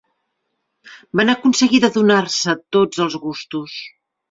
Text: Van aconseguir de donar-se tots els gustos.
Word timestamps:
Van 1.21 1.33
aconseguir 1.35 1.81
de 1.85 1.91
donar-se 1.99 2.57
tots 2.79 3.05
els 3.07 3.21
gustos. 3.29 3.79